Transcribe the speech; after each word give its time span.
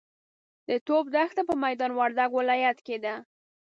د 0.67 0.69
ټوپ 0.85 1.05
دښته 1.15 1.41
په 1.49 1.53
میدا 1.63 1.85
وردګ 1.99 2.29
ولایت 2.39 2.77
کې 2.85 2.97
ده. 3.03 3.15